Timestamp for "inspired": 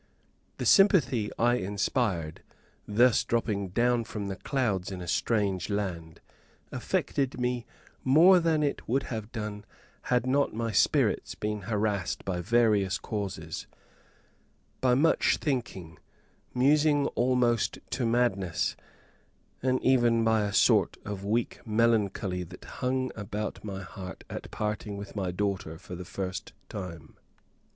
1.57-2.41